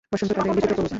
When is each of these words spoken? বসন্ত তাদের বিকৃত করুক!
বসন্ত 0.11 0.31
তাদের 0.31 0.51
বিকৃত 0.51 0.71
করুক! 0.71 0.89